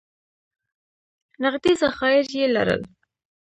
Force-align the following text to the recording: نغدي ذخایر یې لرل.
نغدي 1.43 1.71
ذخایر 1.81 2.25
یې 2.37 2.45
لرل. 2.55 2.81